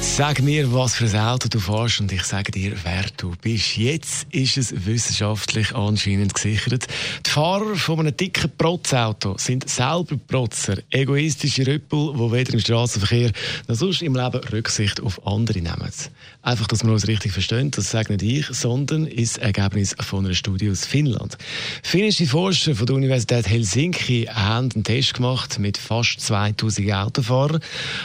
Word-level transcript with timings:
Sag 0.00 0.42
mir, 0.42 0.72
was 0.72 0.94
für 0.94 1.06
ein 1.06 1.16
Auto 1.16 1.48
du 1.48 1.58
fährst 1.58 2.00
und 2.00 2.10
ich 2.12 2.22
sage 2.22 2.52
dir, 2.52 2.72
wer 2.84 3.04
du 3.16 3.32
bist. 3.40 3.76
Jetzt 3.76 4.26
ist 4.30 4.56
es 4.56 4.86
wissenschaftlich 4.86 5.74
anscheinend 5.74 6.34
gesichert. 6.34 6.86
Die 7.26 7.30
Fahrer 7.30 7.74
von 7.76 8.00
einem 8.00 8.16
dicken 8.16 8.50
Protzauto 8.56 9.36
sind 9.38 9.68
selber 9.68 10.16
Protzer, 10.26 10.78
egoistische 10.90 11.66
Rüppel, 11.66 12.14
die 12.14 12.32
weder 12.32 12.54
im 12.54 12.60
Straßenverkehr 12.60 13.32
noch 13.66 13.74
sonst 13.74 14.02
im 14.02 14.14
Leben 14.14 14.40
Rücksicht 14.52 15.00
auf 15.00 15.24
andere 15.26 15.60
nehmen. 15.60 15.92
Einfach, 16.42 16.66
dass 16.68 16.84
wir 16.84 16.92
uns 16.92 17.06
richtig 17.08 17.32
verstehen, 17.32 17.70
das 17.70 17.90
sage 17.90 18.12
nicht 18.12 18.22
ich, 18.22 18.46
sondern 18.56 19.06
ist 19.06 19.38
Ergebnis 19.38 19.94
von 20.00 20.24
einer 20.24 20.34
Studie 20.34 20.70
aus 20.70 20.86
Finnland. 20.86 21.36
Finnische 21.82 22.26
Forscher 22.26 22.74
von 22.74 22.86
der 22.86 22.96
Universität 22.96 23.48
Helsinki 23.48 24.28
haben 24.32 24.70
einen 24.74 24.84
Test 24.84 25.14
gemacht 25.14 25.58
mit 25.58 25.76
fast 25.76 26.20
2000 26.20 26.92
Autofahrern. 26.92 27.60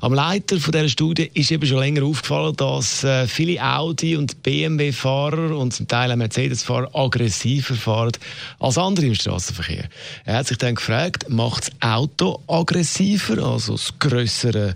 Am 0.00 0.14
Leiter 0.14 0.60
von 0.60 0.72
dieser 0.72 0.88
Studie 0.88 1.30
ist 1.34 1.50
eben 1.50 1.66
schon 1.66 1.77
schon 1.78 1.94
länger 1.94 2.04
aufgefallen, 2.04 2.56
dass 2.56 3.04
äh, 3.04 3.26
viele 3.26 3.62
Audi- 3.62 4.16
und 4.16 4.42
BMW-Fahrer 4.42 5.56
und 5.56 5.72
zum 5.72 5.86
Teil 5.86 6.10
auch 6.10 6.16
Mercedes-Fahrer 6.16 6.94
aggressiver 6.94 7.74
fahren 7.74 8.12
als 8.58 8.78
andere 8.78 9.06
im 9.06 9.14
Straßenverkehr. 9.14 9.88
Er 10.24 10.36
hat 10.38 10.46
sich 10.48 10.58
dann 10.58 10.74
gefragt, 10.74 11.28
macht 11.28 11.68
das 11.68 11.90
Auto 11.90 12.40
aggressiver, 12.48 13.38
also 13.38 13.72
das 13.72 13.98
grössere, 13.98 14.74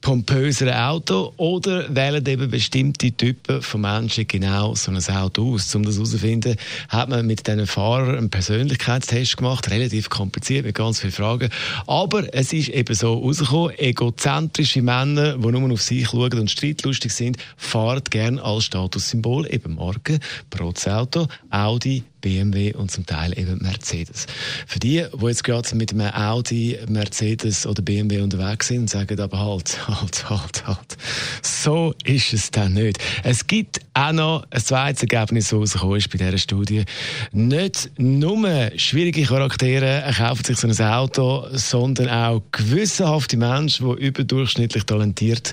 pompösere 0.00 0.86
Auto, 0.86 1.32
oder 1.36 1.94
wählen 1.94 2.26
eben 2.26 2.50
bestimmte 2.50 3.12
Typen 3.12 3.62
von 3.62 3.82
Menschen 3.82 4.26
genau 4.26 4.74
so 4.74 4.90
ein 4.90 5.16
Auto 5.16 5.54
aus? 5.54 5.74
Um 5.74 5.84
das 5.84 5.94
herauszufinden, 5.94 6.56
hat 6.88 7.08
man 7.08 7.26
mit 7.26 7.46
diesen 7.46 7.66
Fahrern 7.66 8.16
einen 8.16 8.30
Persönlichkeitstest 8.30 9.36
gemacht, 9.36 9.70
relativ 9.70 10.08
kompliziert, 10.08 10.64
mit 10.66 10.74
ganz 10.74 11.00
vielen 11.00 11.12
Fragen. 11.12 11.50
Aber 11.86 12.32
es 12.34 12.52
ist 12.52 12.70
eben 12.70 12.94
so 12.94 13.14
rausgekommen, 13.14 13.78
egozentrische 13.78 14.82
Männer, 14.82 15.36
die 15.38 15.46
nur 15.46 15.72
auf 15.72 15.82
sich 15.82 16.08
schauen 16.08 16.39
und 16.40 16.50
streitlustig 16.50 17.12
sind, 17.12 17.36
fahren 17.56 18.02
gern 18.10 18.38
als 18.38 18.64
Statussymbol 18.64 19.46
eben 19.52 19.76
Marken, 19.76 20.18
Prozauto, 20.50 21.28
Audi, 21.50 22.04
BMW 22.20 22.74
und 22.74 22.90
zum 22.90 23.06
Teil 23.06 23.38
eben 23.38 23.58
Mercedes. 23.58 24.26
Für 24.66 24.78
die, 24.78 25.04
die 25.12 25.26
jetzt 25.26 25.44
gerade 25.44 25.74
mit 25.74 25.92
einem 25.92 26.12
Audi, 26.12 26.78
Mercedes 26.88 27.66
oder 27.66 27.82
BMW 27.82 28.20
unterwegs 28.20 28.68
sind, 28.68 28.90
sagen 28.90 29.18
aber 29.20 29.38
halt, 29.38 29.88
halt, 29.88 30.30
halt, 30.30 30.66
halt. 30.66 30.96
So 31.42 31.94
ist 32.04 32.32
es 32.32 32.50
dann 32.50 32.74
nicht. 32.74 32.98
Es 33.22 33.46
gibt 33.46 33.80
auch 33.94 34.12
noch 34.12 34.46
ein 34.50 34.60
zweites 34.60 35.02
Ergebnis, 35.02 35.48
das 35.48 35.82
rausgekommen 35.82 36.00
ist 36.00 36.10
bei 36.10 36.18
dieser 36.18 36.38
Studie. 36.38 36.84
Nicht 37.32 37.90
nur 37.98 38.70
schwierige 38.76 39.22
Charaktere 39.22 40.10
kaufen 40.16 40.44
sich 40.44 40.58
so 40.58 40.68
ein 40.68 40.92
Auto, 40.92 41.46
sondern 41.52 42.08
auch 42.08 42.42
gewissenhafte 42.52 43.36
Menschen, 43.36 43.96
die 43.96 44.06
überdurchschnittlich 44.06 44.84
talentiert 44.84 45.52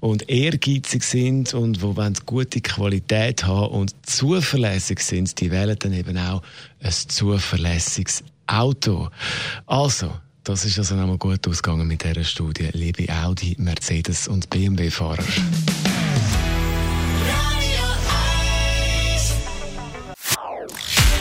und 0.00 0.28
ehrgeizig 0.28 1.02
sind 1.02 1.54
und 1.54 1.80
die 1.82 2.24
gute 2.26 2.60
Qualität 2.60 3.44
haben 3.44 3.72
und 3.72 3.94
zuverlässig 4.06 5.00
sind, 5.00 5.40
die 5.40 5.50
wählen 5.50 5.76
dann 5.78 5.92
eben 5.92 6.07
eben 6.08 6.18
auch 6.18 6.42
ein 6.82 6.92
zuverlässiges 6.92 8.24
Auto. 8.46 9.08
Also, 9.66 10.12
das 10.44 10.64
ist 10.64 10.78
also 10.78 10.94
nochmal 10.94 11.18
gut 11.18 11.46
ausgegangen 11.46 11.86
mit 11.86 12.02
dieser 12.02 12.24
Studie, 12.24 12.70
liebe 12.72 13.06
Audi, 13.12 13.54
Mercedes 13.58 14.28
und 14.28 14.48
BMW-Fahrer. 14.50 15.24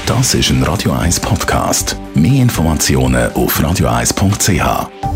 Das 0.06 0.34
ist 0.34 0.50
ein 0.51 0.63
Radio 0.63 0.94
1 0.94 1.19
Podcast. 1.19 1.97
Mehr 2.16 2.41
Informationen 2.41 3.29
auf 3.33 3.59
radio1.ch. 3.59 5.06